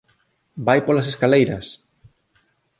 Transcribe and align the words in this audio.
Vai 0.67 0.79
polas 0.87 1.07
escaleiras! 1.11 1.67